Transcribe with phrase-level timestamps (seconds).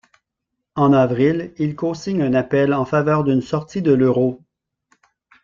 [0.73, 4.41] En avril, il cosigne un appel en faveur d'une sortie de l'euro.